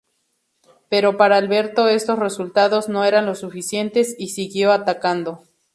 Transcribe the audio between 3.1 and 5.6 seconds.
los suficientes, y siguió atacando.